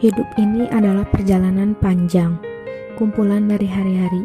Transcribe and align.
Hidup 0.00 0.32
ini 0.40 0.64
adalah 0.72 1.04
perjalanan 1.04 1.76
panjang, 1.76 2.40
kumpulan 2.96 3.44
dari 3.44 3.68
hari-hari. 3.68 4.24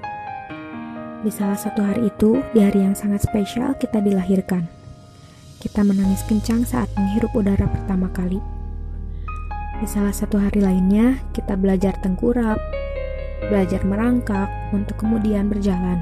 Di 1.19 1.27
salah 1.27 1.59
satu 1.59 1.83
hari 1.83 2.07
itu, 2.07 2.39
di 2.55 2.63
hari 2.63 2.79
yang 2.79 2.95
sangat 2.95 3.27
spesial, 3.27 3.75
kita 3.75 3.99
dilahirkan. 3.99 4.71
Kita 5.59 5.83
menangis 5.83 6.23
kencang 6.31 6.63
saat 6.63 6.87
menghirup 6.95 7.27
udara 7.35 7.67
pertama 7.67 8.07
kali. 8.15 8.39
Di 9.83 9.87
salah 9.91 10.15
satu 10.15 10.39
hari 10.39 10.63
lainnya, 10.63 11.19
kita 11.35 11.59
belajar 11.59 11.99
tengkurap, 11.99 12.55
belajar 13.51 13.83
merangkak 13.83 14.47
untuk 14.71 14.95
kemudian 14.95 15.51
berjalan. 15.51 15.99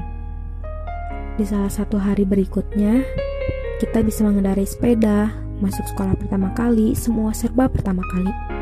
Di 1.34 1.42
salah 1.42 1.74
satu 1.74 1.98
hari 1.98 2.22
berikutnya, 2.22 3.02
kita 3.82 4.06
bisa 4.06 4.22
mengendarai 4.22 4.70
sepeda, 4.70 5.34
masuk 5.58 5.82
sekolah 5.90 6.14
pertama 6.14 6.54
kali, 6.54 6.94
semua 6.94 7.34
serba 7.34 7.66
pertama 7.66 8.06
kali. 8.14 8.54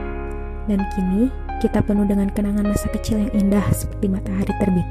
Dan 0.70 0.86
kini, 0.94 1.26
kita 1.58 1.82
penuh 1.82 2.06
dengan 2.06 2.30
kenangan 2.30 2.66
masa 2.66 2.86
kecil 2.90 3.22
yang 3.22 3.32
indah 3.34 3.66
seperti 3.74 4.06
matahari 4.06 4.54
terbit. 4.62 4.88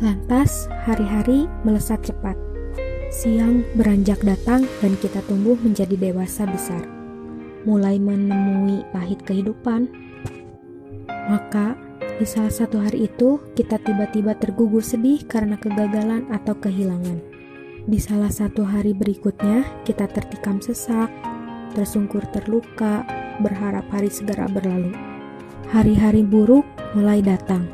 Lantas, 0.00 0.70
hari-hari 0.88 1.50
melesat 1.66 2.00
cepat. 2.06 2.38
Siang 3.10 3.66
beranjak 3.74 4.22
datang 4.22 4.64
dan 4.80 4.94
kita 5.02 5.18
tumbuh 5.26 5.58
menjadi 5.60 5.98
dewasa 5.98 6.46
besar. 6.46 6.86
Mulai 7.66 7.98
menemui 7.98 8.86
pahit 8.94 9.20
kehidupan. 9.26 9.90
Maka, 11.28 11.74
di 12.16 12.24
salah 12.24 12.54
satu 12.54 12.80
hari 12.80 13.10
itu, 13.10 13.42
kita 13.58 13.76
tiba-tiba 13.82 14.38
tergugur 14.38 14.80
sedih 14.80 15.20
karena 15.26 15.58
kegagalan 15.58 16.24
atau 16.30 16.56
kehilangan. 16.56 17.18
Di 17.84 17.98
salah 18.00 18.32
satu 18.32 18.64
hari 18.64 18.96
berikutnya, 18.96 19.66
kita 19.84 20.08
tertikam 20.08 20.62
sesak, 20.62 21.10
tersungkur 21.76 22.24
terluka, 22.30 23.04
berharap 23.40 23.88
hari 23.90 24.12
segera 24.12 24.46
berlalu. 24.46 24.92
Hari-hari 25.72 26.22
buruk 26.22 26.68
mulai 26.92 27.24
datang. 27.24 27.66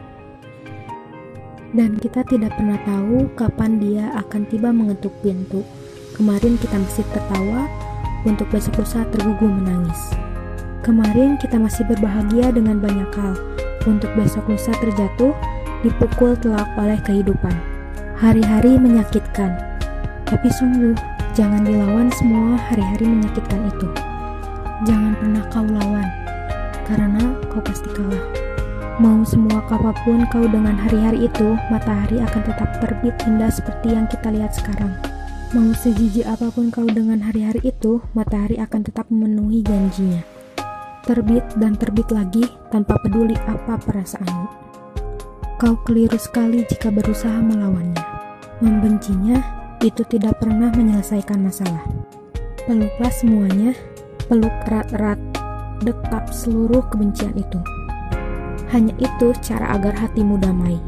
Dan 1.76 1.98
kita 2.00 2.24
tidak 2.24 2.56
pernah 2.56 2.80
tahu 2.86 3.28
kapan 3.36 3.76
dia 3.82 4.08
akan 4.16 4.48
tiba 4.48 4.72
mengetuk 4.72 5.12
pintu. 5.20 5.60
Kemarin 6.16 6.56
kita 6.56 6.80
masih 6.80 7.04
tertawa, 7.12 7.68
untuk 8.26 8.50
besok 8.50 8.82
lusa 8.82 9.06
tergugu 9.14 9.46
menangis. 9.46 10.00
Kemarin 10.82 11.38
kita 11.38 11.58
masih 11.58 11.86
berbahagia 11.86 12.50
dengan 12.50 12.82
banyak 12.82 13.10
hal, 13.14 13.34
untuk 13.86 14.10
besok 14.18 14.46
lusa 14.50 14.74
terjatuh, 14.82 15.34
dipukul 15.86 16.34
telak 16.38 16.66
oleh 16.78 16.98
kehidupan. 17.06 17.54
Hari-hari 18.18 18.80
menyakitkan, 18.80 19.54
tapi 20.26 20.48
sungguh 20.50 20.96
jangan 21.36 21.62
dilawan 21.62 22.10
semua 22.16 22.58
hari-hari 22.70 23.06
menyakitkan 23.06 23.60
itu. 23.70 24.05
Pernah 25.26 25.42
kau 25.50 25.66
lawan, 25.66 26.06
karena 26.86 27.34
kau 27.50 27.58
pasti 27.58 27.90
kalah. 27.98 28.30
Mau 29.02 29.26
semua 29.26 29.58
apa 29.58 29.90
pun 30.06 30.22
kau 30.30 30.46
dengan 30.46 30.78
hari-hari 30.78 31.26
itu, 31.26 31.58
matahari 31.66 32.22
akan 32.22 32.46
tetap 32.46 32.78
terbit 32.78 33.10
indah 33.26 33.50
seperti 33.50 33.90
yang 33.90 34.06
kita 34.06 34.30
lihat 34.30 34.54
sekarang. 34.54 34.94
Mau 35.50 35.74
sejijik 35.74 36.30
apa 36.30 36.46
pun 36.54 36.70
kau 36.70 36.86
dengan 36.86 37.18
hari-hari 37.26 37.58
itu, 37.66 37.98
matahari 38.14 38.62
akan 38.62 38.86
tetap 38.86 39.10
memenuhi 39.10 39.66
janjinya. 39.66 40.22
Terbit 41.02 41.42
dan 41.58 41.74
terbit 41.74 42.06
lagi 42.14 42.46
tanpa 42.70 42.94
peduli 43.02 43.34
apa 43.50 43.82
perasaanmu. 43.82 44.46
Kau 45.58 45.74
keliru 45.82 46.22
sekali 46.22 46.62
jika 46.70 46.94
berusaha 46.94 47.42
melawannya. 47.42 47.98
Membencinya 48.62 49.42
itu 49.82 50.06
tidak 50.06 50.38
pernah 50.38 50.70
menyelesaikan 50.70 51.42
masalah. 51.42 51.82
Peluklah 52.62 53.10
semuanya 53.10 53.74
peluk 54.26 54.52
erat-erat, 54.66 55.18
dekap 55.82 56.30
seluruh 56.34 56.82
kebencian 56.90 57.34
itu. 57.38 57.58
Hanya 58.74 58.94
itu 58.98 59.30
cara 59.42 59.78
agar 59.78 59.94
hatimu 59.94 60.38
damai. 60.42 60.78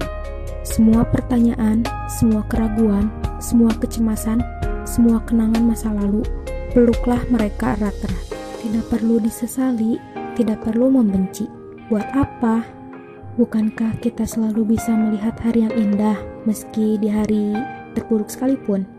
Semua 0.66 1.06
pertanyaan, 1.06 1.86
semua 2.10 2.42
keraguan, 2.50 3.08
semua 3.38 3.70
kecemasan, 3.78 4.42
semua 4.82 5.22
kenangan 5.22 5.62
masa 5.62 5.94
lalu, 5.94 6.26
peluklah 6.74 7.22
mereka 7.30 7.78
erat-erat. 7.78 8.24
Tidak 8.58 8.84
perlu 8.90 9.22
disesali, 9.22 9.96
tidak 10.34 10.66
perlu 10.66 10.90
membenci. 10.90 11.46
Buat 11.86 12.10
apa? 12.12 12.66
Bukankah 13.38 14.02
kita 14.02 14.26
selalu 14.26 14.74
bisa 14.74 14.90
melihat 14.90 15.38
hari 15.38 15.62
yang 15.62 15.74
indah 15.78 16.18
meski 16.42 16.98
di 16.98 17.06
hari 17.06 17.54
terburuk 17.94 18.26
sekalipun? 18.26 18.97